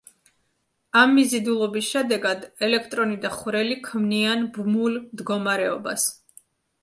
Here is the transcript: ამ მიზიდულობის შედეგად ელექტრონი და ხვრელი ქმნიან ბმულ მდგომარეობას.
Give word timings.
ამ 1.01 1.11
მიზიდულობის 1.17 1.89
შედეგად 1.95 2.47
ელექტრონი 2.69 3.19
და 3.25 3.31
ხვრელი 3.35 3.77
ქმნიან 3.89 4.49
ბმულ 4.57 4.95
მდგომარეობას. 5.03 6.09